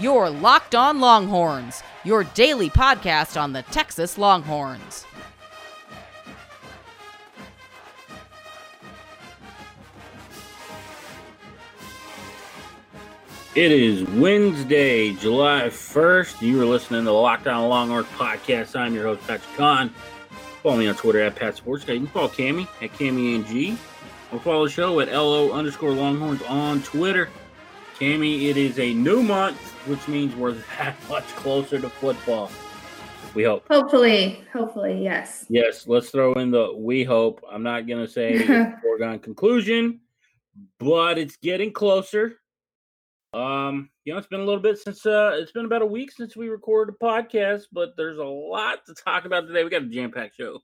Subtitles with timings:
[0.00, 5.04] Your Locked On Longhorns, your daily podcast on the Texas Longhorns.
[13.54, 16.40] It is Wednesday, July 1st.
[16.40, 18.74] You are listening to the Locked On Longhorns podcast.
[18.76, 19.90] I'm your host, Patrick Kahn.
[20.62, 21.92] Follow me on Twitter at Pat Sports Guy.
[21.92, 23.76] You can follow Cammy at CammyNG.
[24.32, 27.28] Or follow the show at LO underscore Longhorns on Twitter.
[28.00, 32.50] Cammy, it is a new month, which means we're that much closer to football.
[33.34, 33.68] We hope.
[33.68, 35.44] Hopefully, hopefully, yes.
[35.50, 37.44] Yes, let's throw in the we hope.
[37.52, 38.38] I'm not going to say
[38.82, 40.00] foregone conclusion,
[40.78, 42.38] but it's getting closer.
[43.34, 46.10] Um, you know, it's been a little bit since uh it's been about a week
[46.10, 49.62] since we recorded a podcast, but there's a lot to talk about today.
[49.62, 50.58] We got a jam-packed show.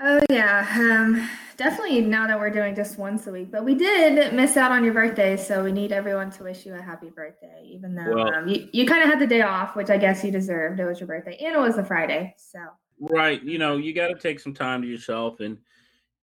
[0.00, 2.00] Oh yeah, um, definitely.
[2.00, 4.92] Now that we're doing just once a week, but we did miss out on your
[4.92, 7.62] birthday, so we need everyone to wish you a happy birthday.
[7.64, 10.24] Even though well, um, you, you kind of had the day off, which I guess
[10.24, 10.80] you deserved.
[10.80, 12.58] It was your birthday, and it was a Friday, so
[12.98, 13.40] right.
[13.42, 15.58] You know, you got to take some time to yourself and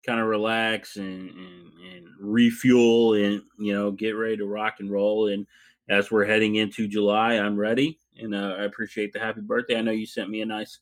[0.05, 4.91] kind of relax and, and, and refuel, and you know, get ready to rock and
[4.91, 5.29] roll.
[5.29, 5.47] And
[5.87, 9.77] as we're heading into July, I'm ready, and uh, I appreciate the happy birthday.
[9.77, 10.79] I know you sent me a nice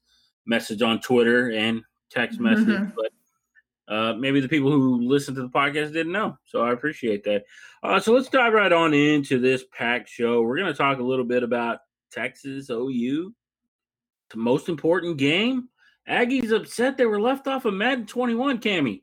[0.48, 2.92] message on Twitter and text message, mm-hmm.
[2.96, 3.12] but
[3.90, 6.38] uh, maybe the people who listen to the podcast didn't know.
[6.46, 7.46] So I appreciate that.
[7.82, 10.42] Uh, so let's dive right on into this packed show.
[10.42, 11.80] We're going to talk a little bit about
[12.12, 13.34] Texas OU,
[14.30, 15.70] the most important game.
[16.08, 19.02] Aggies upset they were left off of Madden 21, Cammy.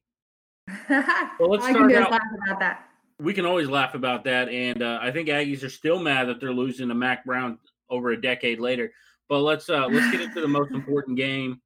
[0.88, 2.10] well, let's start out.
[2.10, 2.88] laugh about that.
[3.18, 6.40] We can always laugh about that, and uh, I think Aggies are still mad that
[6.40, 7.58] they're losing to Mack Brown
[7.88, 8.92] over a decade later.
[9.28, 11.60] But let's uh, let's get into the most important game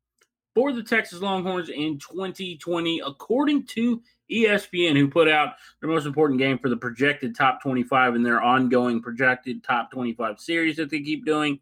[0.54, 6.38] for the Texas Longhorns in 2020, according to ESPN, who put out their most important
[6.38, 11.00] game for the projected top 25 in their ongoing projected top 25 series that they
[11.00, 11.58] keep doing.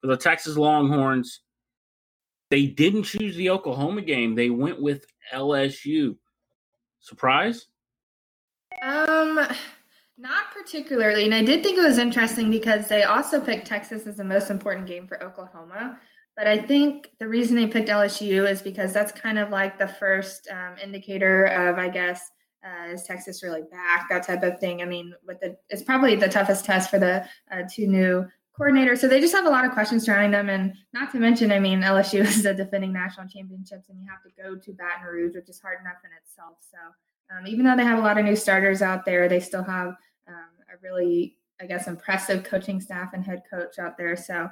[0.00, 1.40] For the Texas Longhorns,
[2.50, 4.34] they didn't choose the Oklahoma game.
[4.34, 6.16] They went with LSU.
[7.00, 7.66] Surprise?
[8.82, 9.40] Um,
[10.18, 11.24] not particularly.
[11.24, 14.50] And I did think it was interesting because they also picked Texas as the most
[14.50, 15.98] important game for Oklahoma.
[16.36, 19.88] But I think the reason they picked LSU is because that's kind of like the
[19.88, 22.30] first um, indicator of, I guess,
[22.62, 24.08] uh, is Texas really back?
[24.10, 24.82] That type of thing.
[24.82, 28.26] I mean, with the it's probably the toughest test for the uh, two new
[28.58, 28.98] coordinators.
[28.98, 31.58] So they just have a lot of questions surrounding them, and not to mention, I
[31.58, 35.34] mean, LSU is the defending national championships, and you have to go to Baton Rouge,
[35.34, 36.56] which is hard enough in itself.
[36.60, 39.64] So um, even though they have a lot of new starters out there, they still
[39.64, 39.88] have
[40.28, 44.16] um, a really, I guess, impressive coaching staff and head coach out there.
[44.16, 44.50] So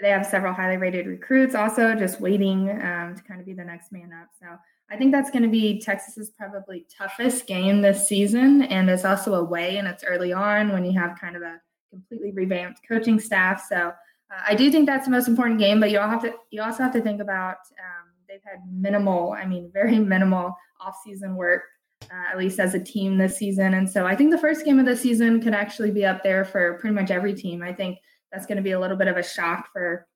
[0.00, 3.64] they have several highly rated recruits also just waiting um, to kind of be the
[3.64, 4.28] next man up.
[4.40, 4.46] So
[4.90, 8.62] I think that's going to be Texas's probably toughest game this season.
[8.62, 11.60] And it's also away and it's early on when you have kind of a
[11.90, 13.64] completely revamped coaching staff.
[13.68, 16.32] So uh, I do think that's the most important game, but you all have to,
[16.50, 21.34] you also have to think about um, they've had minimal, I mean, very minimal off-season
[21.34, 21.62] work,
[22.10, 23.74] uh, at least as a team this season.
[23.74, 26.44] And so I think the first game of the season could actually be up there
[26.44, 27.62] for pretty much every team.
[27.62, 27.98] I think
[28.32, 30.06] that's going to be a little bit of a shock for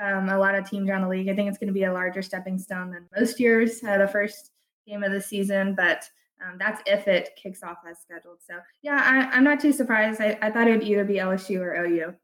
[0.00, 1.28] um, a lot of teams around the league.
[1.28, 4.08] I think it's going to be a larger stepping stone than most years, uh, the
[4.08, 4.50] first
[4.86, 6.04] game of the season, but
[6.42, 8.38] um, that's if it kicks off as scheduled.
[8.40, 10.20] So, yeah, I, am not too surprised.
[10.20, 12.14] I, I, thought it would either be LSU or OU.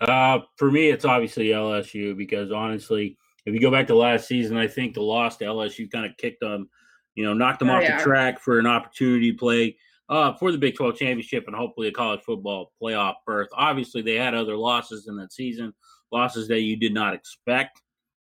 [0.00, 3.16] Uh, for me, it's obviously LSU because honestly,
[3.46, 6.16] if you go back to last season, I think the loss to LSU kind of
[6.16, 6.68] kicked them,
[7.14, 7.96] you know, knocked them oh, off yeah.
[7.96, 9.76] the track for an opportunity to play
[10.08, 13.48] uh, for the Big 12 championship and hopefully a college football playoff berth.
[13.54, 15.72] Obviously, they had other losses in that season,
[16.12, 17.80] losses that you did not expect.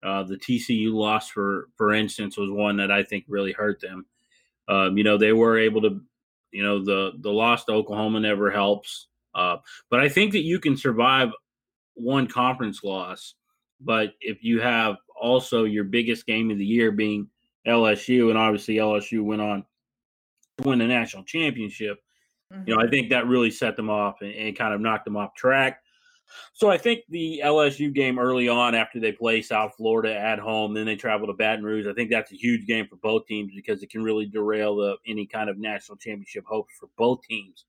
[0.04, 4.06] Uh, the TCU loss, for for instance, was one that I think really hurt them.
[4.68, 6.02] Um, you know, they were able to,
[6.52, 9.08] you know, the the loss to Oklahoma never helps.
[9.34, 9.58] Uh,
[9.90, 11.32] but I think that you can survive
[11.96, 13.36] one conference loss.
[13.82, 17.28] But if you have also your biggest game of the year being
[17.68, 19.66] LSU, and obviously LSU went on
[20.64, 22.00] win the national championship.
[22.54, 22.64] Mm-hmm.
[22.68, 22.92] You know, I mm-hmm.
[22.92, 25.82] think that really set them off and, and, kind of knocked them off track.
[26.54, 30.74] So I think the LSU game early on after they play South Florida at home,
[30.74, 31.88] then they travel to Baton Rouge.
[31.88, 34.98] I think that's a huge game for both teams because it can really derail the,
[35.08, 37.66] any kind of national championship hopes for both teams.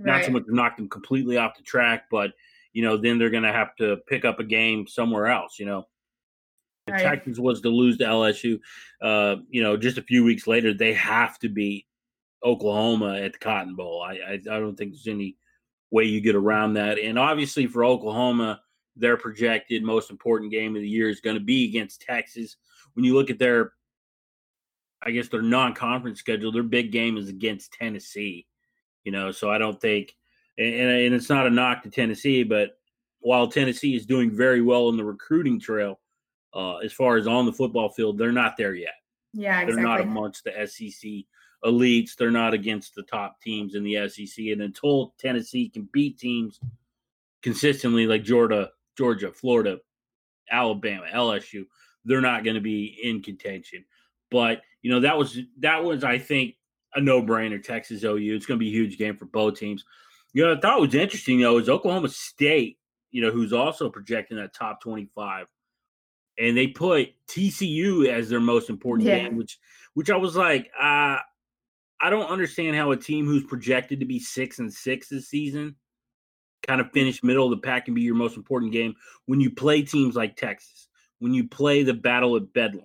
[0.00, 0.18] Right.
[0.18, 2.32] Not so much to knock them completely off the track, but
[2.72, 5.58] you know, then they're going to have to pick up a game somewhere else.
[5.58, 5.86] You know,
[6.86, 7.02] if right.
[7.02, 8.58] Texas was to lose to LSU,
[9.02, 11.86] uh, you know, just a few weeks later, they have to beat
[12.44, 14.02] Oklahoma at the Cotton Bowl.
[14.02, 15.36] I, I, I don't think there's any
[15.90, 16.98] way you get around that.
[16.98, 18.60] And obviously for Oklahoma,
[18.96, 22.56] their projected most important game of the year is going to be against Texas.
[22.94, 23.72] When you look at their,
[25.02, 28.46] I guess their non-conference schedule, their big game is against Tennessee.
[29.04, 30.14] You know, so I don't think
[30.58, 32.78] and, and it's not a knock to Tennessee, but
[33.20, 36.00] while Tennessee is doing very well in the recruiting trail,
[36.54, 38.94] uh, as far as on the football field, they're not there yet.
[39.32, 39.74] Yeah, exactly.
[39.74, 41.10] They're not amongst the SEC
[41.64, 42.16] elites.
[42.16, 44.46] They're not against the top teams in the SEC.
[44.46, 46.60] And until Tennessee can beat teams
[47.42, 49.78] consistently like Georgia, Georgia, Florida,
[50.50, 51.66] Alabama, LSU,
[52.04, 53.84] they're not going to be in contention.
[54.30, 56.54] But you know that was that was I think
[56.94, 57.62] a no brainer.
[57.62, 58.34] Texas OU.
[58.34, 59.84] It's going to be a huge game for both teams.
[60.32, 62.78] You know, I thought was interesting though is Oklahoma State.
[63.10, 65.46] You know, who's also projecting that top twenty-five,
[66.38, 69.20] and they put TCU as their most important yeah.
[69.20, 69.58] game, which
[69.94, 71.18] which I was like, uh,
[72.00, 75.76] I don't understand how a team who's projected to be six and six this season
[76.66, 78.94] kind of finish middle of the pack and be your most important game
[79.26, 82.84] when you play teams like Texas, when you play the Battle of Bedlam.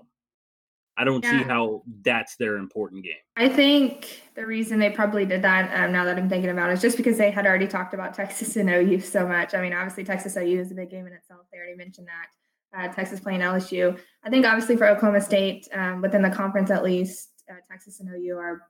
[0.96, 1.40] I don't yeah.
[1.40, 3.14] see how that's their important game.
[3.36, 6.74] I think the reason they probably did that, um, now that I'm thinking about it,
[6.74, 9.56] is just because they had already talked about Texas and OU so much.
[9.56, 11.42] I mean, obviously, Texas OU is a big game in itself.
[11.52, 12.28] They already mentioned that.
[12.76, 13.98] Uh, Texas playing LSU.
[14.24, 18.10] I think, obviously, for Oklahoma State, um, within the conference at least, uh, Texas and
[18.10, 18.62] OU are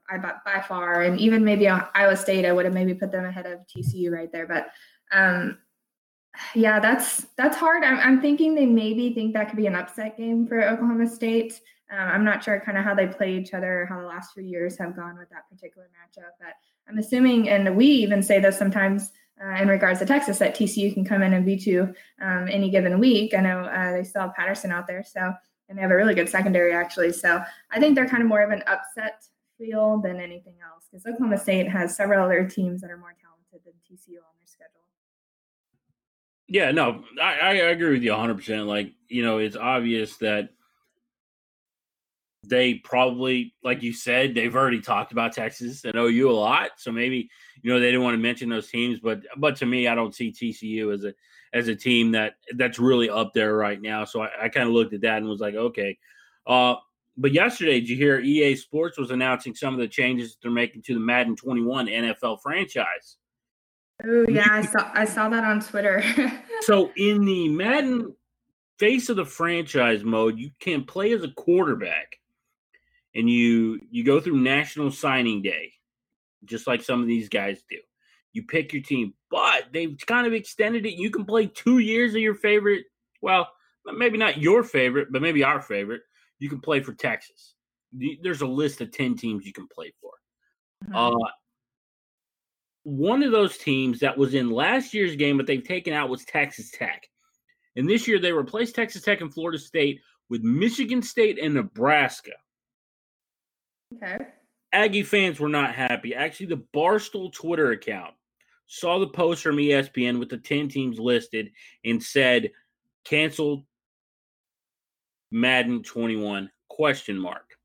[0.44, 3.60] by far, and even maybe Iowa State, I would have maybe put them ahead of
[3.66, 4.46] TCU right there.
[4.46, 4.68] But
[5.12, 5.58] um,
[6.54, 7.84] yeah, that's that's hard.
[7.84, 11.60] I'm, I'm thinking they maybe think that could be an upset game for Oklahoma State.
[11.90, 14.42] Um, I'm not sure kind of how they play each other, how the last few
[14.42, 16.30] years have gone with that particular matchup.
[16.40, 16.54] But
[16.88, 20.92] I'm assuming, and we even say this sometimes uh, in regards to Texas, that TCU
[20.92, 23.34] can come in and beat you um, any given week.
[23.34, 25.32] I know uh, they still have Patterson out there, so
[25.68, 27.12] and they have a really good secondary actually.
[27.12, 29.24] So I think they're kind of more of an upset
[29.58, 33.60] feel than anything else because Oklahoma State has several other teams that are more talented
[33.64, 34.80] than TCU on their schedule.
[36.46, 38.66] Yeah, no, I, I agree with you 100%.
[38.66, 40.50] Like, you know, it's obvious that
[42.46, 46.70] they probably, like you said, they've already talked about Texas and OU a lot.
[46.76, 47.28] So maybe,
[47.62, 49.00] you know, they didn't want to mention those teams.
[49.00, 51.14] But, but to me, I don't see TCU as a,
[51.52, 54.04] as a team that that's really up there right now.
[54.04, 55.98] So I, I kind of looked at that and was like, okay.
[56.46, 56.74] Uh,
[57.16, 60.50] but yesterday, did you hear EA Sports was announcing some of the changes that they're
[60.50, 63.16] making to the Madden 21 NFL franchise?
[64.04, 66.02] Oh yeah, I saw I saw that on Twitter.
[66.62, 68.14] so in the Madden
[68.78, 72.18] face of the franchise mode, you can play as a quarterback,
[73.14, 75.72] and you you go through National Signing Day,
[76.44, 77.78] just like some of these guys do.
[78.32, 80.94] You pick your team, but they've kind of extended it.
[80.94, 82.84] You can play two years of your favorite.
[83.22, 83.48] Well,
[83.86, 86.02] maybe not your favorite, but maybe our favorite.
[86.40, 87.54] You can play for Texas.
[88.22, 90.10] There's a list of ten teams you can play for.
[90.86, 91.16] Mm-hmm.
[91.16, 91.28] Uh,
[92.82, 96.24] one of those teams that was in last year's game, but they've taken out was
[96.24, 97.08] Texas Tech.
[97.76, 102.32] And this year they replaced Texas Tech and Florida State with Michigan State and Nebraska.
[103.96, 104.18] Okay.
[104.72, 106.14] Aggie fans were not happy.
[106.14, 108.14] Actually, the Barstool Twitter account
[108.66, 111.52] saw the post from ESPN with the 10 teams listed
[111.84, 112.50] and said
[113.04, 113.64] canceled
[115.30, 117.56] Madden 21 question mark.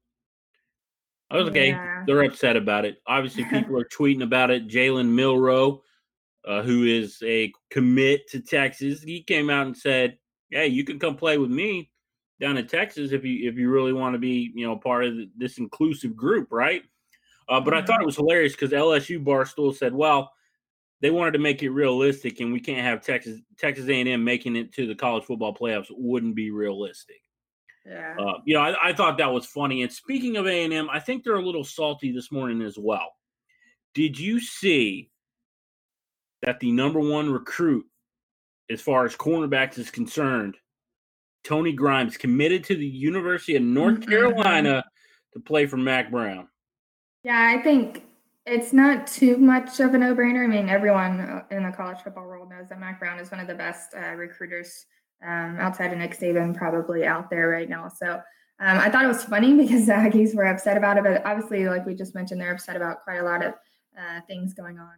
[1.31, 1.69] I was okay.
[1.69, 2.03] Yeah.
[2.05, 3.01] They're upset about it.
[3.07, 4.67] Obviously, people are tweeting about it.
[4.67, 5.81] Jalen Milroe,
[6.47, 10.17] uh, who is a commit to Texas, he came out and said,
[10.49, 11.91] "Hey, you can come play with me
[12.39, 15.15] down in Texas if you if you really want to be, you know, part of
[15.37, 16.83] this inclusive group, right?"
[17.47, 20.31] Uh, but I thought it was hilarious because LSU Barstool said, "Well,
[21.01, 24.73] they wanted to make it realistic, and we can't have Texas Texas A&M making it
[24.73, 25.87] to the college football playoffs.
[25.89, 27.21] Wouldn't be realistic."
[27.85, 28.15] Yeah.
[28.19, 29.81] Uh, you know, I, I, thought that was funny.
[29.81, 32.77] And speaking of A and M, I think they're a little salty this morning as
[32.77, 33.13] well.
[33.95, 35.09] Did you see
[36.43, 37.85] that the number one recruit,
[38.69, 40.57] as far as cornerbacks is concerned,
[41.43, 44.09] Tony Grimes, committed to the University of North mm-hmm.
[44.09, 44.83] Carolina
[45.33, 46.47] to play for Mack Brown?
[47.23, 48.03] Yeah, I think
[48.45, 50.43] it's not too much of a no-brainer.
[50.43, 53.39] I mean, everyone uh, in the college football world knows that Mack Brown is one
[53.39, 54.85] of the best uh, recruiters
[55.25, 57.89] um, outside of Nick Saban, probably out there right now.
[57.89, 58.21] So
[58.61, 61.67] um, I thought it was funny because the Aggies were upset about it, but obviously,
[61.67, 63.53] like we just mentioned, they're upset about quite a lot of
[63.97, 64.95] uh, things going on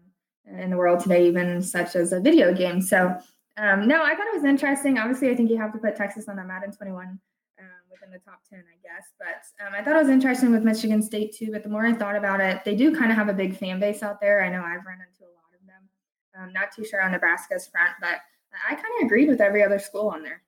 [0.60, 2.82] in the world today, even such as a video game.
[2.82, 3.18] So
[3.58, 4.98] um, no, I thought it was interesting.
[4.98, 7.20] Obviously, I think you have to put Texas on the Madden 21 um,
[7.90, 9.12] within the top 10, I guess.
[9.20, 11.50] But um, I thought it was interesting with Michigan State too.
[11.52, 13.80] But the more I thought about it, they do kind of have a big fan
[13.80, 14.44] base out there.
[14.44, 15.90] I know I've run into a lot of them.
[16.40, 18.20] I'm not too sure on Nebraska's front, but
[18.70, 20.42] I kind of agreed with every other school on there.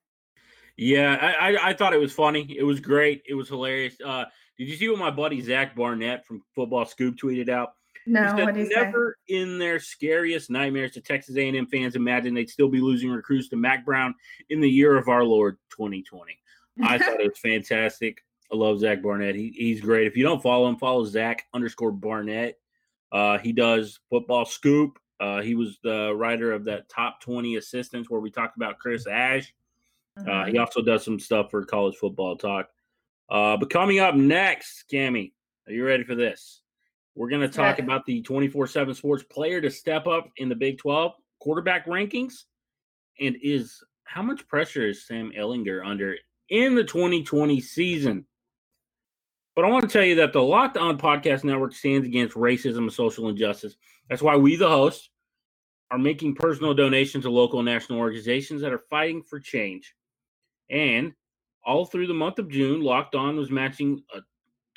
[0.78, 2.56] Yeah, I, I, I thought it was funny.
[2.58, 3.24] It was great.
[3.28, 3.96] It was hilarious.
[4.04, 4.26] Uh,
[4.58, 7.74] did you see what my buddy Zach Barnett from Football Scoop tweeted out?
[8.06, 9.36] No, what is never say?
[9.36, 13.56] in their scariest nightmares to Texas A&M fans imagine they'd still be losing recruits to
[13.56, 14.14] Mack Brown
[14.50, 16.38] in the year of our Lord 2020.
[16.84, 18.24] I thought it was fantastic.
[18.52, 19.36] I love Zach Barnett.
[19.36, 20.08] He, he's great.
[20.08, 22.60] If you don't follow him, follow Zach underscore Barnett.
[23.12, 25.00] Uh, he does Football Scoop.
[25.20, 29.08] Uh, he was the writer of that top 20 assistants where we talked about Chris
[29.08, 29.54] Ash.
[30.18, 30.52] Uh, mm-hmm.
[30.52, 32.70] he also does some stuff for college football talk.
[33.30, 35.32] Uh, but coming up next, Cammy,
[35.68, 36.63] are you ready for this?
[37.16, 37.84] We're going to talk yeah.
[37.84, 42.44] about the 24 7 sports player to step up in the Big 12 quarterback rankings.
[43.20, 46.16] And is how much pressure is Sam Ehlinger under
[46.50, 48.26] in the 2020 season?
[49.56, 52.78] But I want to tell you that the Locked On Podcast Network stands against racism
[52.80, 53.76] and social injustice.
[54.10, 55.10] That's why we, the host,
[55.92, 59.94] are making personal donations to local and national organizations that are fighting for change.
[60.72, 61.14] And
[61.64, 64.22] all through the month of June, Locked On was matching a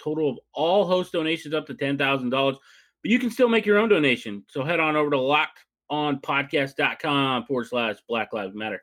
[0.03, 2.31] total of all host donations up to $10,000.
[2.31, 4.45] But you can still make your own donation.
[4.49, 8.83] So head on over to lockedonpodcast.com forward slash Black Lives Matter.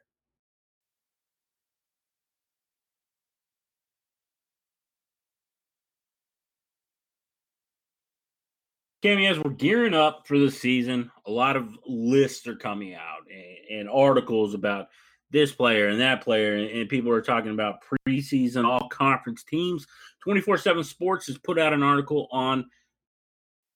[9.03, 13.27] Cammy, as we're gearing up for the season, a lot of lists are coming out
[13.29, 14.88] and, and articles about
[15.34, 19.86] this player and that player, and, people are talking about preseason all conference teams.
[20.24, 22.66] 24 7 Sports has put out an article on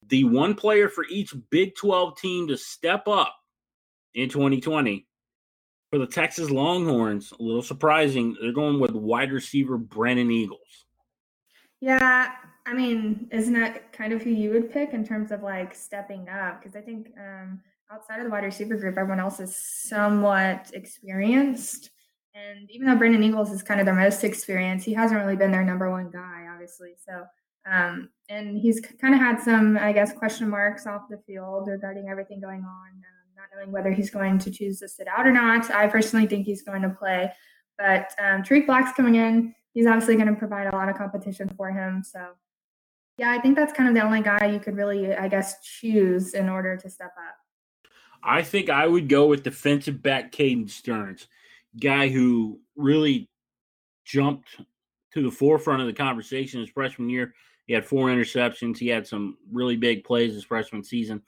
[0.07, 3.35] the one player for each Big 12 team to step up
[4.13, 5.05] in 2020.
[5.89, 10.85] For the Texas Longhorns, a little surprising, they're going with wide receiver Brennan Eagles.
[11.79, 12.33] Yeah,
[12.65, 16.27] I mean, isn't that kind of who you would pick in terms of like stepping
[16.27, 16.61] up?
[16.61, 21.91] Because I think um, outside of the wide receiver group, everyone else is somewhat experienced.
[22.35, 25.51] And even though Brennan Eagles is kind of their most experienced, he hasn't really been
[25.51, 26.93] their number one guy, obviously.
[27.03, 27.23] So,
[27.69, 32.09] um, and he's kind of had some, I guess, question marks off the field regarding
[32.09, 35.31] everything going on, um, not knowing whether he's going to choose to sit out or
[35.31, 35.71] not.
[35.71, 37.31] I personally think he's going to play.
[37.77, 39.53] But um, Tarik Black's coming in.
[39.73, 42.03] He's obviously going to provide a lot of competition for him.
[42.03, 42.19] So,
[43.17, 46.33] yeah, I think that's kind of the only guy you could really, I guess, choose
[46.33, 47.35] in order to step up.
[48.23, 51.27] I think I would go with defensive back Caden Sterns,
[51.79, 53.29] guy who really
[54.05, 54.57] jumped
[55.13, 57.33] to the forefront of the conversation his freshman year.
[57.65, 58.77] He had four interceptions.
[58.77, 61.21] He had some really big plays his freshman season.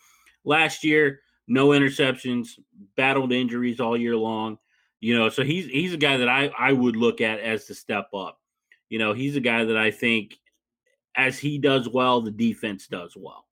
[0.46, 2.60] Last year, no interceptions,
[2.96, 4.58] battled injuries all year long.
[5.02, 7.74] You know, so he's he's a guy that I I would look at as the
[7.74, 8.40] step up.
[8.90, 10.38] You know, he's a guy that I think
[11.16, 13.46] as he does well, the defense does well.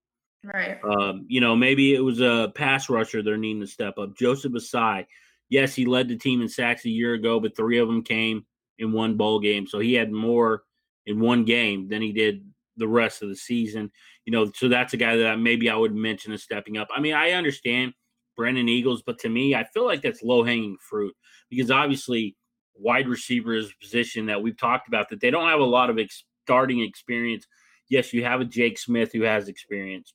[0.44, 0.78] Right.
[0.84, 4.16] Um, you know, maybe it was a pass rusher they're needing to step up.
[4.16, 5.06] Joseph Ossai,
[5.48, 8.46] yes, he led the team in sacks a year ago, but three of them came
[8.78, 9.66] in one bowl game.
[9.66, 10.62] So he had more
[11.06, 12.44] in one game than he did
[12.76, 13.90] the rest of the season.
[14.24, 16.88] You know, so that's a guy that maybe I would mention as stepping up.
[16.94, 17.94] I mean, I understand
[18.36, 21.14] Brennan Eagles, but to me, I feel like that's low hanging fruit
[21.50, 22.36] because obviously
[22.76, 25.90] wide receiver is a position that we've talked about that they don't have a lot
[25.90, 27.46] of ex- starting experience.
[27.88, 30.14] Yes, you have a Jake Smith who has experience.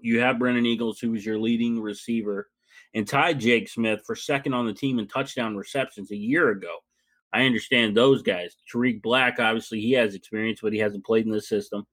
[0.00, 2.48] You have Brennan Eagles, who was your leading receiver,
[2.94, 6.78] and tied Jake Smith for second on the team in touchdown receptions a year ago.
[7.32, 8.56] I understand those guys.
[8.70, 11.86] Tarik Black, obviously, he has experience, but he hasn't played in this system.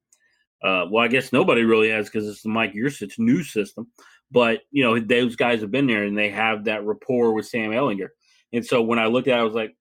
[0.63, 3.87] Uh, well, I guess nobody really has because it's the Mike Yurcich new system.
[4.31, 7.71] But you know, those guys have been there and they have that rapport with Sam
[7.71, 8.09] Ehlinger.
[8.53, 9.75] And so when I looked at, it, I was like,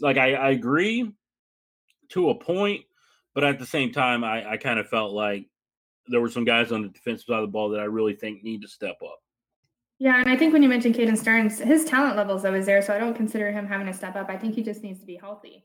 [0.00, 1.10] like I, I agree
[2.10, 2.84] to a point,
[3.34, 5.46] but at the same time, I, I kind of felt like
[6.08, 8.42] there were some guys on the defensive side of the ball that I really think
[8.42, 9.18] need to step up.
[9.98, 12.94] Yeah, and I think when you mentioned Caden Sterns, his talent levels always there, so
[12.94, 14.28] I don't consider him having to step up.
[14.28, 15.64] I think he just needs to be healthy.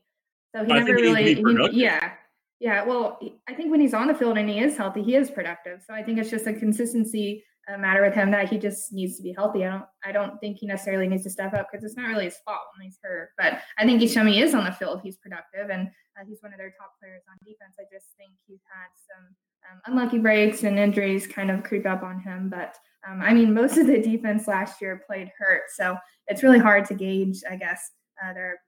[0.54, 2.12] So he I never really, he, yeah,
[2.60, 2.84] yeah.
[2.84, 5.82] Well, I think when he's on the field and he is healthy, he is productive.
[5.86, 9.16] So I think it's just a consistency uh, matter with him that he just needs
[9.16, 9.64] to be healthy.
[9.64, 12.24] I don't, I don't think he necessarily needs to step up because it's not really
[12.24, 13.30] his fault when he's hurt.
[13.38, 16.58] But I think he is on the field, he's productive and uh, he's one of
[16.58, 17.76] their top players on defense.
[17.78, 19.36] I just think he's had some
[19.70, 22.48] um, unlucky breaks and injuries kind of creep up on him.
[22.48, 22.74] But
[23.08, 25.96] um, I mean, most of the defense last year played hurt, so
[26.28, 27.90] it's really hard to gauge, I guess,
[28.24, 28.60] uh, their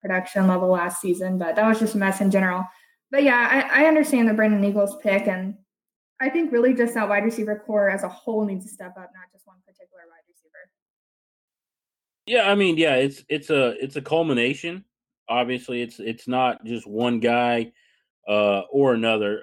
[0.00, 1.38] production level last season.
[1.38, 2.64] But that was just a mess in general.
[3.10, 5.54] But yeah, I, I understand the Brennan Eagles pick, and
[6.20, 9.10] I think really just that wide receiver corps as a whole needs to step up,
[9.14, 10.70] not just one particular wide receiver.
[12.26, 14.84] Yeah, I mean, yeah, it's it's a it's a culmination.
[15.28, 17.72] Obviously, it's it's not just one guy
[18.28, 19.42] uh, or another.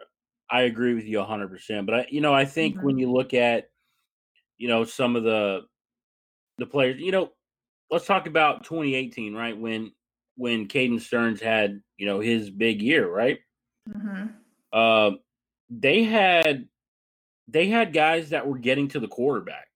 [0.51, 1.85] I agree with you 100%.
[1.85, 2.85] But I, you know, I think mm-hmm.
[2.85, 3.69] when you look at,
[4.57, 5.61] you know, some of the
[6.57, 7.31] the players, you know,
[7.89, 9.57] let's talk about 2018, right?
[9.57, 9.91] When
[10.35, 13.39] when Caden Sterns had, you know, his big year, right?
[13.87, 14.27] Mm-hmm.
[14.71, 15.11] Uh,
[15.69, 16.67] they had
[17.47, 19.67] they had guys that were getting to the quarterback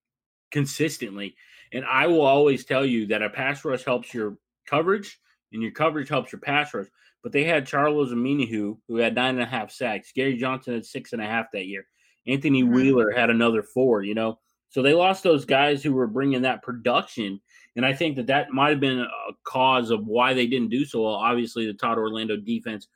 [0.51, 1.35] consistently.
[1.71, 4.37] And I will always tell you that a pass rush helps your
[4.67, 5.19] coverage
[5.51, 6.87] and your coverage helps your pass rush
[7.23, 10.11] but they had Charles Omenihu, who had nine and a half sacks.
[10.13, 11.87] Gary Johnson had six and a half that year.
[12.27, 12.73] Anthony mm-hmm.
[12.73, 14.39] Wheeler had another four, you know.
[14.69, 17.39] So they lost those guys who were bringing that production.
[17.75, 20.83] And I think that that might have been a cause of why they didn't do
[20.83, 21.13] so well.
[21.13, 22.87] Obviously, the Todd Orlando defense,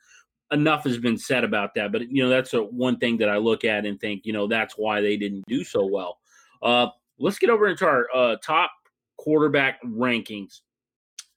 [0.50, 1.92] enough has been said about that.
[1.92, 4.46] But, you know, that's a, one thing that I look at and think, you know,
[4.48, 6.18] that's why they didn't do so well.
[6.62, 8.72] Uh, let's get over into our uh, top
[9.16, 10.60] quarterback rankings.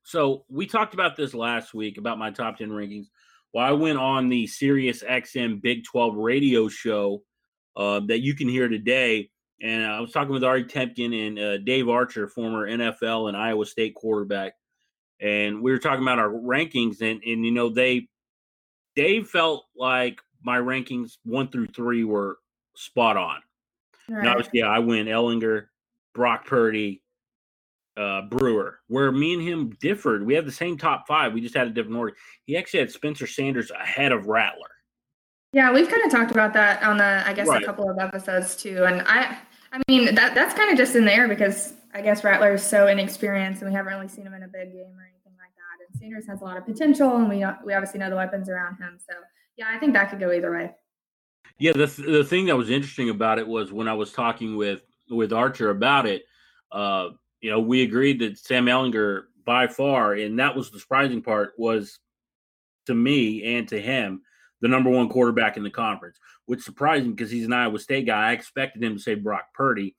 [0.03, 3.07] So we talked about this last week about my top 10 rankings.
[3.53, 7.23] Well, I went on the Sirius XM Big 12 radio show
[7.75, 9.29] uh, that you can hear today.
[9.61, 13.65] And I was talking with Ari Temkin and uh, Dave Archer, former NFL and Iowa
[13.65, 14.53] State quarterback.
[15.19, 18.07] And we were talking about our rankings, and, and you know, they
[18.95, 22.37] Dave felt like my rankings one through three were
[22.75, 23.39] spot on.
[24.09, 24.19] Right.
[24.19, 25.67] And obviously, yeah, I went Ehlinger,
[26.15, 27.03] Brock Purdy,
[28.01, 30.25] uh, Brewer, where me and him differed.
[30.25, 31.33] We had the same top five.
[31.33, 32.15] We just had a different order.
[32.45, 34.69] He actually had Spencer Sanders ahead of Rattler.
[35.53, 37.61] Yeah, we've kind of talked about that on the, I guess, right.
[37.61, 38.85] a couple of episodes too.
[38.85, 39.37] And I,
[39.71, 42.87] I mean, that that's kind of just in there because I guess Rattler is so
[42.87, 45.85] inexperienced, and we haven't really seen him in a big game or anything like that.
[45.87, 48.77] And Sanders has a lot of potential, and we we obviously know the weapons around
[48.77, 48.97] him.
[48.97, 49.13] So
[49.57, 50.71] yeah, I think that could go either way.
[51.59, 54.81] Yeah, the the thing that was interesting about it was when I was talking with
[55.09, 56.23] with Archer about it.
[56.71, 57.09] Uh,
[57.41, 61.53] you know, we agreed that Sam Ehlinger by far, and that was the surprising part,
[61.57, 61.99] was
[62.85, 64.21] to me and to him
[64.61, 68.05] the number one quarterback in the conference, which surprised me because he's an Iowa State
[68.05, 68.29] guy.
[68.29, 69.95] I expected him to say Brock Purdy,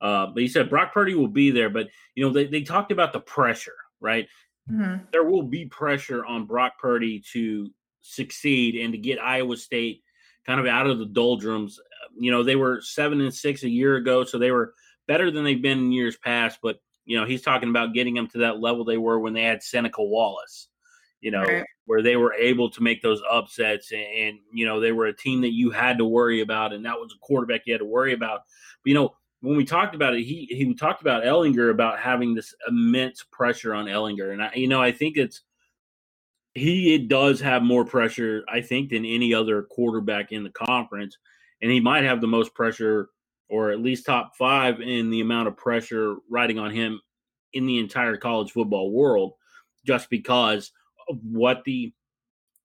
[0.00, 1.70] uh, but he said Brock Purdy will be there.
[1.70, 4.28] But you know, they, they talked about the pressure, right?
[4.70, 5.04] Mm-hmm.
[5.12, 7.70] There will be pressure on Brock Purdy to
[8.02, 10.02] succeed and to get Iowa State
[10.46, 11.80] kind of out of the doldrums.
[12.18, 14.74] You know, they were seven and six a year ago, so they were
[15.12, 16.60] better than they've been in years past.
[16.62, 19.42] But you know, he's talking about getting them to that level they were when they
[19.42, 20.68] had Seneca Wallace.
[21.20, 21.64] You know, right.
[21.84, 25.16] where they were able to make those upsets, and, and, you know they were a
[25.16, 27.84] team that you had to worry about, and that was a quarterback you had to
[27.84, 28.40] worry about.
[28.82, 32.34] But you know, when we talked about it, he he talked about Ehlinger about having
[32.34, 35.42] this immense pressure on Ehlinger, and I, you know, I think it's
[36.54, 41.18] he it does have more pressure, I think, than any other quarterback in the conference,
[41.60, 43.10] and he might have the most pressure
[43.52, 46.98] or at least top five in the amount of pressure riding on him
[47.52, 49.34] in the entire college football world,
[49.84, 50.72] just because
[51.06, 51.92] of what the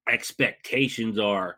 [0.09, 1.57] expectations are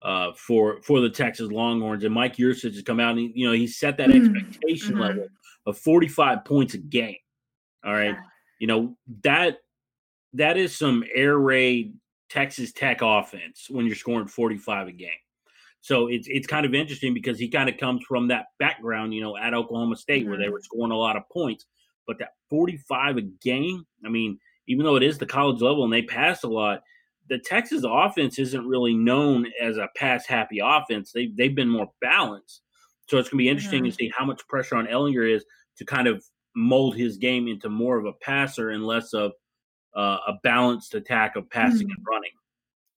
[0.00, 2.04] uh, for for the Texas Longhorns.
[2.04, 4.34] And Mike Yurcich has come out and you know he set that mm-hmm.
[4.34, 5.02] expectation mm-hmm.
[5.02, 5.28] level
[5.66, 7.16] of 45 points a game.
[7.84, 8.22] All right, yeah.
[8.60, 9.58] you know that
[10.32, 11.92] that is some air raid
[12.30, 15.10] Texas Tech offense when you're scoring 45 a game.
[15.82, 19.22] So it's it's kind of interesting because he kind of comes from that background, you
[19.22, 20.30] know, at Oklahoma State mm-hmm.
[20.30, 20.52] where they mm-hmm.
[20.52, 21.66] were scoring a lot of points.
[22.06, 25.92] But that 45 a game, I mean, even though it is the college level and
[25.92, 26.82] they pass a lot,
[27.28, 31.12] the Texas offense isn't really known as a pass happy offense.
[31.12, 32.62] They they've been more balanced.
[33.08, 33.90] So it's going to be interesting mm-hmm.
[33.90, 35.44] to see how much pressure on Ehlinger is
[35.78, 36.22] to kind of
[36.54, 39.32] mold his game into more of a passer and less of
[39.96, 41.96] uh, a balanced attack of passing mm-hmm.
[41.96, 42.30] and running.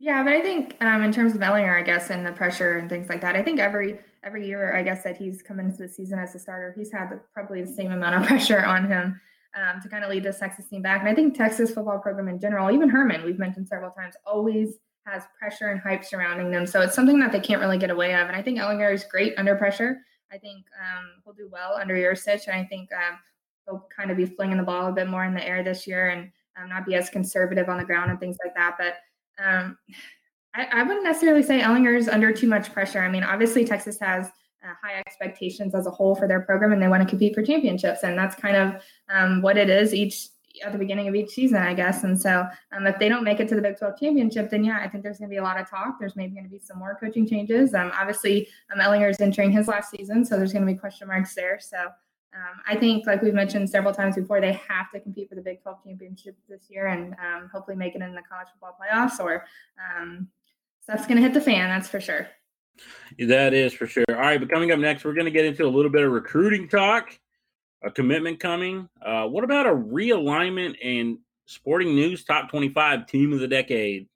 [0.03, 2.89] Yeah, but I think um, in terms of Ehlinger, I guess, and the pressure and
[2.89, 5.87] things like that, I think every every year, I guess that he's come into the
[5.87, 9.21] season as a starter, he's had probably the same amount of pressure on him
[9.55, 10.99] um, to kind of lead this Texas team back.
[10.99, 14.73] And I think Texas football program in general, even Herman, we've mentioned several times, always
[15.05, 16.67] has pressure and hype surrounding them.
[16.67, 18.27] So it's something that they can't really get away of.
[18.27, 20.01] And I think Ehlinger is great under pressure.
[20.33, 23.19] I think um, he'll do well under Yurcich, and I think um,
[23.65, 26.09] he'll kind of be flinging the ball a bit more in the air this year
[26.09, 26.29] and
[26.61, 28.75] um, not be as conservative on the ground and things like that.
[28.77, 28.95] But
[29.43, 29.77] um,
[30.56, 33.01] I, I, wouldn't necessarily say Ehlinger is under too much pressure.
[33.01, 36.82] I mean, obviously Texas has uh, high expectations as a whole for their program, and
[36.82, 40.27] they want to compete for championships, and that's kind of um, what it is each
[40.63, 42.03] at the beginning of each season, I guess.
[42.03, 44.79] And so, um, if they don't make it to the Big 12 championship, then yeah,
[44.84, 45.97] I think there's going to be a lot of talk.
[45.99, 47.73] There's maybe going to be some more coaching changes.
[47.73, 51.08] Um, obviously, um, Ehlinger is entering his last season, so there's going to be question
[51.08, 51.60] marks there.
[51.60, 51.77] So.
[52.36, 55.41] Um, I think, like we've mentioned several times before, they have to compete for the
[55.41, 59.19] Big 12 championship this year and um, hopefully make it in the college football playoffs
[59.19, 59.46] or
[59.80, 60.28] um,
[60.82, 62.28] stuff's going to hit the fan, that's for sure.
[63.19, 64.04] That is for sure.
[64.10, 66.12] All right, but coming up next, we're going to get into a little bit of
[66.12, 67.17] recruiting talk,
[67.84, 68.89] a commitment coming.
[69.06, 74.08] Uh, what about a realignment and sporting news top 25 team of the decade?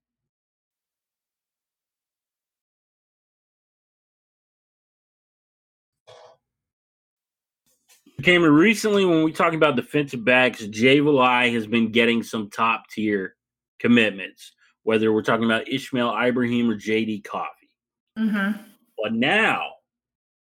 [8.24, 12.90] Cameron, recently when we talk about defensive backs, Jay Valai has been getting some top
[12.90, 13.36] tier
[13.80, 14.54] commitments,
[14.84, 17.70] whether we're talking about Ishmael Ibraheem or JD Coffey.
[18.18, 18.62] Mm-hmm.
[19.02, 19.62] But now,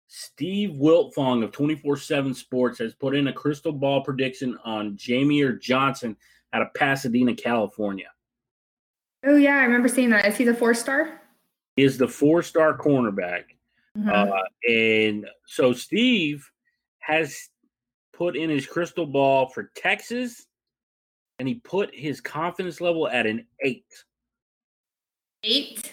[0.08, 5.60] Steve Wiltfong of 24 7 Sports has put in a crystal ball prediction on Jamier
[5.60, 6.16] Johnson
[6.54, 8.08] out of Pasadena, California.
[9.26, 10.24] Oh, yeah, I remember seeing that.
[10.24, 11.20] Is he the four star?
[11.76, 13.44] He is the four star cornerback.
[13.98, 14.08] Mm-hmm.
[14.08, 16.48] Uh, and so Steve
[17.00, 17.50] has
[18.16, 20.46] put in his crystal ball for Texas,
[21.38, 23.84] and he put his confidence level at an eight.
[25.44, 25.92] Eight.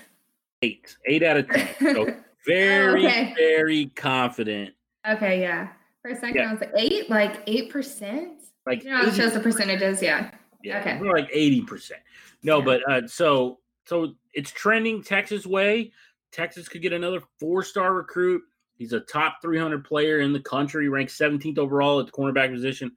[0.62, 0.95] Eight.
[1.05, 1.69] Eight out of ten.
[1.79, 2.15] So
[2.47, 3.33] very, okay.
[3.38, 4.73] very confident.
[5.07, 5.69] Okay, yeah.
[6.01, 6.49] For a second, yeah.
[6.49, 8.41] I was like eight, like eight percent.
[8.65, 10.01] Like you know, it shows the percentages.
[10.01, 10.31] Yeah.
[10.63, 10.79] Yeah.
[10.79, 10.97] Okay.
[10.99, 12.01] We're like eighty percent.
[12.41, 12.65] No, yeah.
[12.65, 15.91] but uh, so so it's trending Texas way.
[16.31, 18.41] Texas could get another four-star recruit.
[18.75, 22.91] He's a top 300 player in the country, ranked 17th overall at the cornerback position,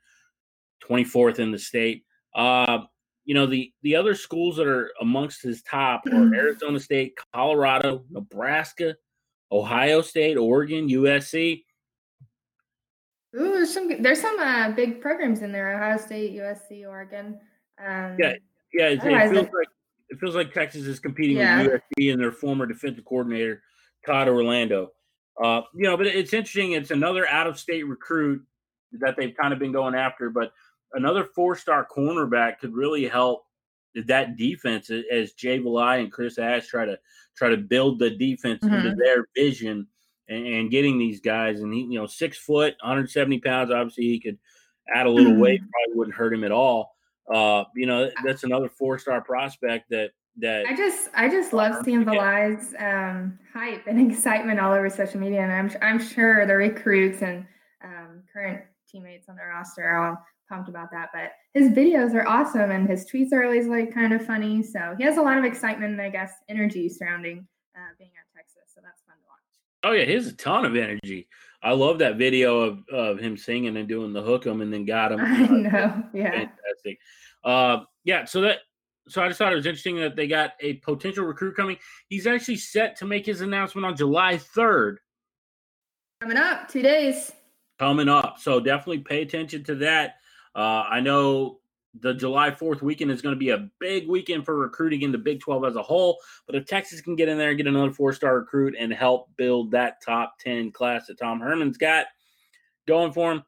[0.88, 2.04] 24th in the state.
[2.34, 2.80] Uh,
[3.26, 6.34] you know the the other schools that are amongst his top are.
[6.34, 8.96] Arizona State, Colorado, Nebraska,
[9.52, 11.64] Ohio State, Oregon, USC.
[13.38, 17.38] Ooh, there's some there's some uh, big programs in there: Ohio State, USC, Oregon.
[17.84, 18.34] Um, yeah,
[18.72, 18.88] yeah.
[18.88, 19.68] It, it feels like
[20.08, 21.62] it feels like Texas is competing yeah.
[21.62, 23.60] with USC and their former defensive coordinator
[24.06, 24.92] Todd Orlando.
[25.42, 26.72] Uh, you know, but it's interesting.
[26.72, 28.42] It's another out-of-state recruit
[28.92, 30.52] that they've kind of been going after, but
[30.92, 33.44] another four-star cornerback could really help
[34.06, 36.98] that defense as Jay Valai and Chris Ash try to
[37.36, 38.74] try to build the defense mm-hmm.
[38.74, 39.86] into their vision
[40.28, 41.60] and, and, getting these guys.
[41.60, 43.70] And he, you know, six foot, 170 pounds.
[43.70, 44.38] Obviously, he could
[44.94, 45.40] add a little mm-hmm.
[45.40, 45.60] weight.
[45.60, 46.94] Probably wouldn't hurt him at all.
[47.32, 51.84] Uh, you know, that's another four star prospect that that I just I just love
[51.84, 56.56] seeing Valai's um, hype and excitement all over social media, and I'm I'm sure the
[56.56, 57.46] recruits and
[57.84, 60.18] um, current teammates on the roster are all
[60.48, 61.08] pumped about that.
[61.12, 64.62] But his videos are awesome, and his tweets are always like kind of funny.
[64.62, 68.36] So he has a lot of excitement and I guess energy surrounding uh, being at
[68.36, 68.72] Texas.
[68.74, 69.90] So that's fun to watch.
[69.90, 71.28] Oh yeah, he has a ton of energy.
[71.62, 74.84] I love that video of, of him singing and doing the hook 'em and then
[74.84, 75.20] got him.
[75.22, 76.98] I know, yeah, fantastic.
[77.42, 78.58] Uh, yeah, so that
[79.08, 81.76] so I just thought it was interesting that they got a potential recruit coming.
[82.08, 85.00] He's actually set to make his announcement on July third.
[86.20, 87.32] Coming up, two days.
[87.78, 90.16] Coming up, so definitely pay attention to that.
[90.54, 91.60] Uh, I know
[92.00, 95.18] the July 4th weekend is going to be a big weekend for recruiting in the
[95.18, 96.18] Big 12 as a whole.
[96.46, 99.28] But if Texas can get in there and get another four star recruit and help
[99.36, 102.06] build that top 10 class that Tom Herman's got
[102.86, 103.44] going for him,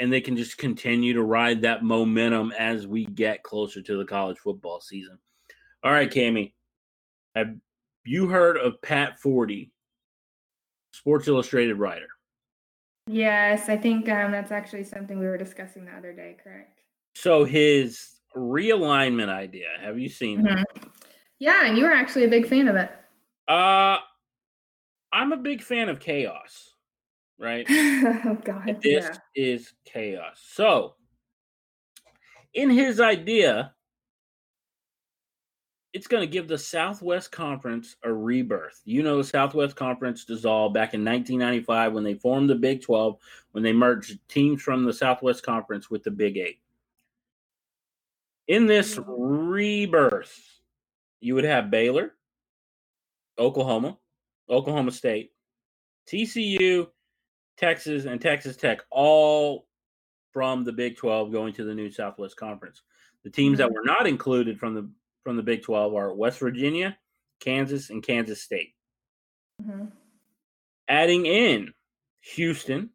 [0.00, 4.04] and they can just continue to ride that momentum as we get closer to the
[4.04, 5.18] college football season.
[5.82, 6.52] All right, Cami,
[7.34, 7.54] have
[8.04, 9.70] you heard of Pat Forde,
[10.92, 12.08] Sports Illustrated writer?
[13.06, 16.82] Yes, I think um, that's actually something we were discussing the other day, correct?
[17.14, 20.88] So his realignment idea, have you seen mm-hmm.
[21.40, 22.90] Yeah, and you were actually a big fan of it.
[23.46, 23.98] Uh
[25.10, 26.74] I'm a big fan of chaos,
[27.38, 27.66] right?
[27.70, 28.78] oh god.
[28.82, 29.16] this yeah.
[29.34, 30.42] is chaos.
[30.52, 30.94] So
[32.54, 33.72] in his idea,
[35.92, 38.80] it's going to give the Southwest Conference a rebirth.
[38.84, 43.16] You know, the Southwest Conference dissolved back in 1995 when they formed the Big 12,
[43.52, 46.60] when they merged teams from the Southwest Conference with the Big Eight.
[48.48, 50.38] In this rebirth,
[51.20, 52.14] you would have Baylor,
[53.38, 53.98] Oklahoma,
[54.48, 55.32] Oklahoma State,
[56.06, 56.88] TCU,
[57.58, 59.66] Texas, and Texas Tech, all
[60.32, 62.82] from the Big 12 going to the new Southwest Conference.
[63.24, 63.74] The teams that mm-hmm.
[63.74, 64.88] were not included from the
[65.24, 66.96] from the Big 12 are West Virginia,
[67.40, 68.74] Kansas, and Kansas State.
[69.62, 69.86] Mm-hmm.
[70.88, 71.74] Adding in
[72.34, 72.90] Houston,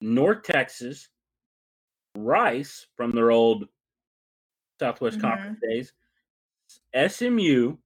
[0.00, 1.08] North Texas,
[2.16, 3.66] Rice from their old
[4.78, 5.26] Southwest mm-hmm.
[5.26, 5.92] Conference days,
[7.10, 7.76] SMU,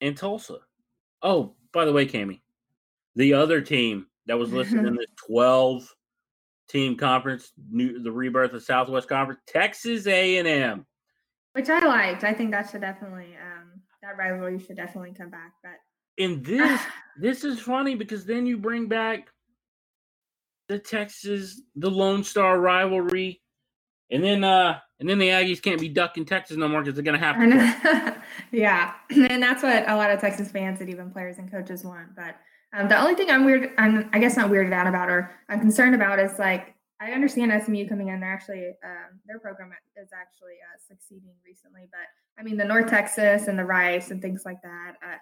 [0.00, 0.58] and Tulsa.
[1.20, 2.40] Oh, by the way, Cami,
[3.16, 5.88] the other team that was listed in the 12
[6.68, 10.86] team conference, new, the rebirth of Southwest Conference, Texas A&M
[11.52, 12.24] which I liked.
[12.24, 15.52] I think that should definitely um, that rivalry should definitely come back.
[15.62, 15.72] But
[16.16, 16.80] in this,
[17.18, 19.28] this is funny because then you bring back
[20.68, 23.42] the Texas, the Lone Star rivalry,
[24.10, 27.04] and then uh and then the Aggies can't be ducking Texas no more because they're
[27.04, 28.22] gonna have to.
[28.52, 32.14] yeah, and that's what a lot of Texas fans and even players and coaches want.
[32.16, 32.36] But
[32.72, 35.60] um, the only thing I'm weird, I'm I guess not weirded out about, or I'm
[35.60, 38.20] concerned about is like I understand SMU coming in.
[38.20, 42.88] They're actually um, their program is actually uh, succeeding recently, but I mean the North
[42.88, 44.94] Texas and the Rice and things like that.
[45.04, 45.16] Uh,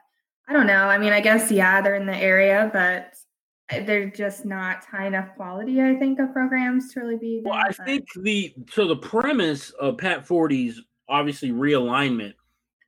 [0.49, 0.87] I don't know.
[0.87, 3.15] I mean, I guess yeah, they're in the area, but
[3.87, 5.81] they're just not high enough quality.
[5.81, 7.43] I think of programs to really be.
[7.45, 12.35] Well, I think the so the premise of Pat Forde's obviously realignment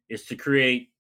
[0.09, 0.91] is to create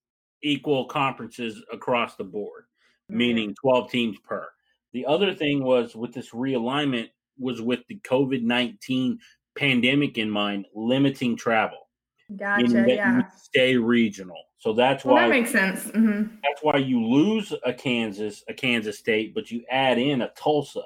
[0.42, 2.64] equal conferences across the board.
[3.12, 4.48] Meaning twelve teams per.
[4.92, 9.18] The other thing was with this realignment was with the COVID 19
[9.56, 11.88] pandemic in mind, limiting travel.
[12.36, 12.84] Gotcha.
[12.88, 13.22] Yeah.
[13.36, 14.38] stay regional.
[14.58, 15.84] So that's well, why that makes sense.
[15.86, 16.36] Mm-hmm.
[16.42, 20.84] That's why you lose a Kansas, a Kansas State, but you add in a Tulsa.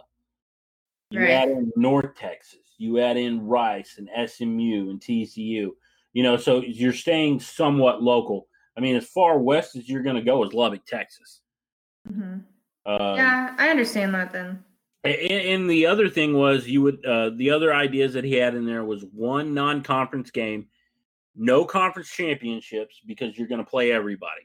[1.10, 1.30] You right.
[1.30, 5.70] add in North Texas, you add in Rice and SMU and TCU.
[6.14, 8.48] You know, so you're staying somewhat local.
[8.76, 11.42] I mean, as far west as you're going to go is Lubbock, Texas.
[12.10, 12.38] Mm-hmm.
[12.84, 14.62] Uh, yeah, I understand that then.
[15.04, 18.54] And, and, the other thing was you would uh, the other ideas that he had
[18.54, 20.66] in there was one non-conference game,
[21.34, 24.42] no conference championships because you're going to play everybody.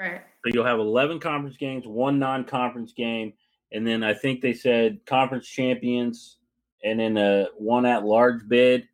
[0.00, 0.22] Right.
[0.44, 3.34] So you'll have 11 conference games, one non-conference game,
[3.70, 6.38] and then I think they said conference champions,
[6.82, 8.88] and then a one at large bid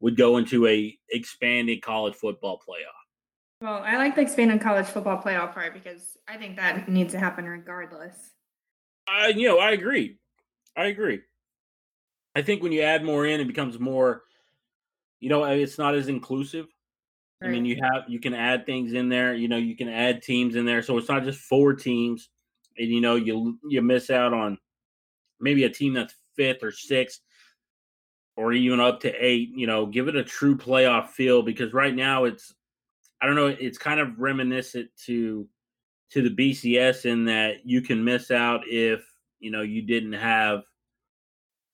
[0.00, 2.97] would go into a expanded college football playoff.
[3.60, 7.18] Well, I like the expanded college football playoff part because I think that needs to
[7.18, 8.14] happen regardless.
[9.08, 10.18] I, you know, I agree.
[10.76, 11.20] I agree.
[12.36, 14.22] I think when you add more in, it becomes more.
[15.18, 16.66] You know, it's not as inclusive.
[17.40, 17.48] Right.
[17.48, 19.34] I mean, you have you can add things in there.
[19.34, 22.28] You know, you can add teams in there, so it's not just four teams
[22.78, 24.56] and you know you you miss out on
[25.40, 27.20] maybe a team that's fifth or sixth
[28.36, 31.94] or even up to eight you know give it a true playoff feel because right
[31.94, 32.54] now it's
[33.20, 35.46] i don't know it's kind of reminiscent to
[36.10, 39.04] to the bcs in that you can miss out if
[39.40, 40.62] you know you didn't have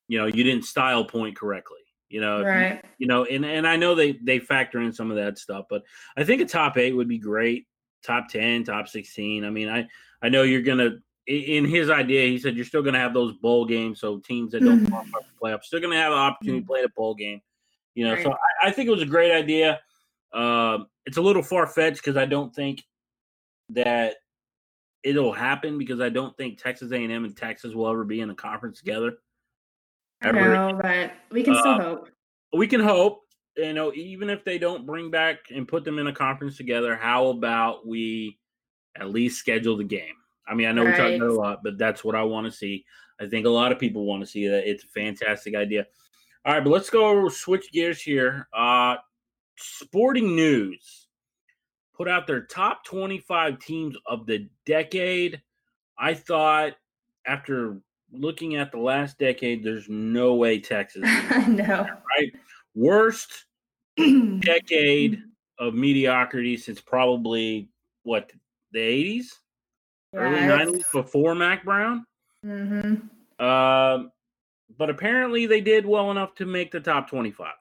[0.08, 1.78] you know you didn't style point correctly
[2.08, 5.10] you know right you, you know and and i know they they factor in some
[5.10, 5.82] of that stuff but
[6.16, 7.66] i think a top eight would be great
[8.02, 9.86] top 10 top 16 i mean i
[10.24, 10.96] I know you're gonna.
[11.26, 14.52] In his idea, he said you're still going to have those bowl games, so teams
[14.52, 14.92] that don't mm-hmm.
[14.92, 16.70] qualify for playoffs still going to have an opportunity to mm-hmm.
[16.70, 17.40] play a bowl game.
[17.94, 18.22] You know, right.
[18.22, 19.80] so I, I, think it was a great idea.
[20.34, 22.82] Um, it's a little far fetched because I don't think
[23.70, 24.16] that
[25.02, 28.34] it'll happen because I don't think Texas A&M and Texas will ever be in a
[28.34, 29.18] conference together.
[30.22, 30.54] Ever.
[30.54, 32.08] No, but we can still uh, hope.
[32.52, 33.20] We can hope.
[33.56, 36.96] You know, even if they don't bring back and put them in a conference together,
[36.96, 38.38] how about we
[38.96, 40.14] at least schedule the game.
[40.46, 40.92] I mean, I know right.
[40.92, 42.84] we talked about a lot, but that's what I want to see.
[43.20, 44.68] I think a lot of people want to see that.
[44.68, 45.86] It's a fantastic idea.
[46.44, 48.48] All right, but let's go switch gears here.
[48.52, 48.96] Uh,
[49.56, 51.08] sporting news
[51.96, 55.40] put out their top 25 teams of the decade.
[55.98, 56.72] I thought
[57.26, 57.78] after
[58.12, 61.02] looking at the last decade, there's no way Texas.
[61.48, 61.86] no.
[62.18, 62.32] Right?
[62.74, 63.46] Worst
[63.96, 65.22] decade
[65.58, 67.68] of mediocrity since probably
[68.02, 68.32] what
[68.72, 69.26] the 80s,
[70.14, 72.04] early 90s before Mack Brown.
[72.44, 73.44] Mm-hmm.
[73.44, 74.10] Um,
[74.76, 77.52] but apparently they did well enough to make the top 25.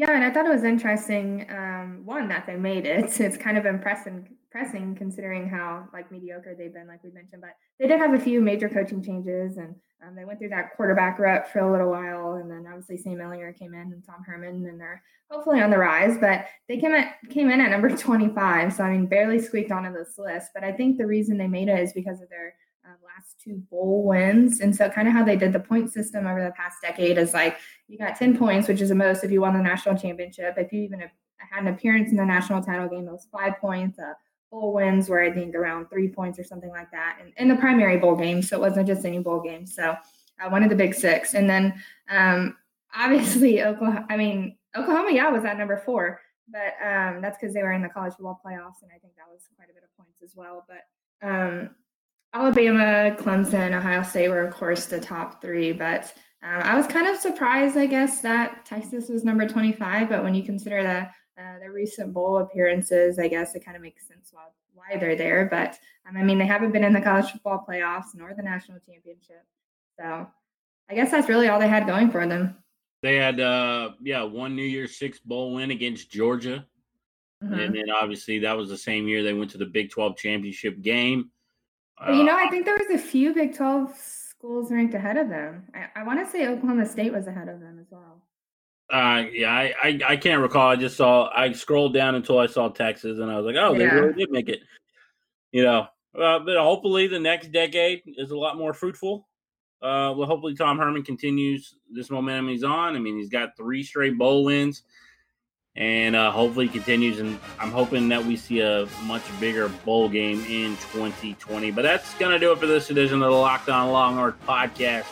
[0.00, 1.46] Yeah, and I thought it was interesting.
[1.50, 3.20] Um, one that they made it.
[3.20, 7.42] It's kind of impressive, considering how like mediocre they've been, like we mentioned.
[7.42, 10.74] But they did have a few major coaching changes, and um, they went through that
[10.74, 14.24] quarterback rut for a little while, and then obviously Sam Ehlinger came in and Tom
[14.26, 16.16] Herman, and they're hopefully on the rise.
[16.18, 19.92] But they came at came in at number 25, so I mean barely squeaked onto
[19.92, 20.52] this list.
[20.54, 22.54] But I think the reason they made it is because of their
[22.86, 26.26] uh, last two bowl wins, and so kind of how they did the point system
[26.26, 27.58] over the past decade is like
[27.90, 30.54] you got 10 points, which is the most if you won the national championship.
[30.56, 31.10] If you even had
[31.62, 33.98] an appearance in the national title game, those five points.
[33.98, 34.14] Uh,
[34.50, 37.56] bowl wins were I think around three points or something like that, and in the
[37.56, 38.42] primary bowl game.
[38.42, 39.66] So it wasn't just any bowl game.
[39.66, 39.96] So
[40.40, 41.74] uh, one of the big six, and then
[42.08, 42.56] um,
[42.94, 44.06] obviously Oklahoma.
[44.08, 47.82] I mean Oklahoma, yeah, was at number four, but um, that's because they were in
[47.82, 50.34] the college football playoffs, and I think that was quite a bit of points as
[50.36, 50.64] well.
[50.68, 51.70] But um,
[52.32, 56.12] Alabama, Clemson, Ohio State were of course the top three, but.
[56.42, 60.08] Um, I was kind of surprised, I guess, that Texas was number 25.
[60.08, 61.08] But when you consider the
[61.40, 65.16] uh, their recent bowl appearances, I guess it kind of makes sense why, why they're
[65.16, 65.48] there.
[65.50, 68.78] But um, I mean, they haven't been in the college football playoffs nor the national
[68.80, 69.44] championship.
[69.98, 70.26] So
[70.88, 72.56] I guess that's really all they had going for them.
[73.02, 76.66] They had, uh, yeah, one New Year's Six bowl win against Georgia.
[77.42, 77.54] Mm-hmm.
[77.54, 80.82] And then obviously that was the same year they went to the Big 12 championship
[80.82, 81.30] game.
[81.98, 83.94] But, you know, I uh, think there was a few Big 12
[84.40, 85.64] schools ranked ahead of them.
[85.74, 88.22] I, I want to say Oklahoma State was ahead of them as well.
[88.90, 90.68] Uh, yeah, I, I, I can't recall.
[90.68, 93.74] I just saw I scrolled down until I saw Texas, and I was like, oh,
[93.74, 93.92] they yeah.
[93.92, 94.60] really did make it.
[95.52, 95.80] You know,
[96.18, 99.28] uh, but hopefully the next decade is a lot more fruitful.
[99.82, 102.96] Uh, well, hopefully Tom Herman continues this momentum he's on.
[102.96, 104.84] I mean, he's got three straight bowl wins,
[105.76, 107.18] and uh, hopefully continues.
[107.20, 111.70] And I'm hoping that we see a much bigger bowl game in 2020.
[111.70, 115.06] But that's gonna do it for this edition of the Locked On Longhorn podcast.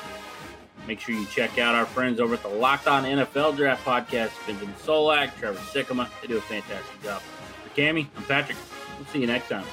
[0.87, 4.31] Make sure you check out our friends over at the Locked On NFL Draft Podcast,
[4.47, 6.09] Benjamin Solak, Trevor Sikkema.
[6.23, 7.21] They do a fantastic job.
[7.63, 8.57] For Cami, I'm Patrick.
[8.97, 9.67] We'll see you next time.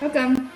[0.00, 0.47] Welcome.